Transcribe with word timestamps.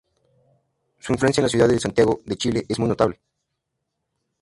Su 0.97 1.13
influencia 1.13 1.41
en 1.41 1.45
la 1.45 1.49
ciudad 1.49 1.69
de 1.69 1.77
Santiago 1.79 2.21
de 2.25 2.35
Chile 2.35 2.65
es 2.67 2.79
muy 2.79 2.89
notable. 2.89 3.19